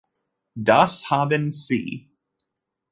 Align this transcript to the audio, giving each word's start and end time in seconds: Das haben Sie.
Das 0.55 1.11
haben 1.11 1.51
Sie. 1.51 2.09